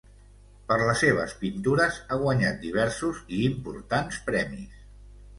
[0.69, 4.81] Per les seves pintures ha guanyat diversos i importants premis.